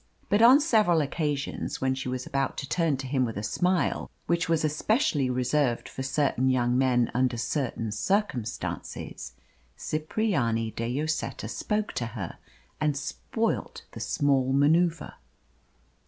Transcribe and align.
But 0.29 0.41
on 0.41 0.59
several 0.59 0.99
occasions, 0.99 1.79
when 1.79 1.93
she 1.93 2.09
was 2.09 2.25
about 2.25 2.57
to 2.57 2.67
turn 2.67 2.97
to 2.97 3.05
him 3.05 3.23
with 3.23 3.37
a 3.37 3.43
smile 3.43 4.09
which 4.25 4.49
was 4.49 4.65
especially 4.65 5.29
reserved 5.29 5.87
for 5.87 6.01
certain 6.01 6.49
young 6.49 6.75
men 6.75 7.11
under 7.13 7.37
certain 7.37 7.91
circumstances, 7.91 9.33
Cipriani 9.77 10.71
de 10.71 10.89
Lloseta 10.91 11.47
spoke 11.47 11.93
to 11.93 12.07
her 12.17 12.39
and 12.79 12.97
spoilt 12.97 13.83
the 13.91 13.99
small 13.99 14.51
manoeuvre. 14.53 15.17